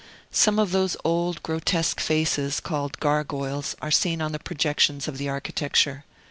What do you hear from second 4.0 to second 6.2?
on the projections of the architecture.